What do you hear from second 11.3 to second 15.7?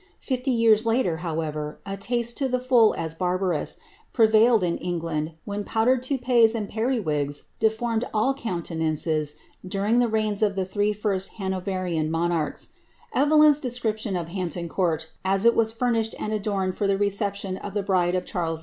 Hanoreriaa ▼elyn^s description of Hampton Court, as it